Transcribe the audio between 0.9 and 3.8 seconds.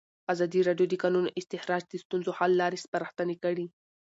د کانونو استخراج د ستونزو حل لارې سپارښتنې کړي.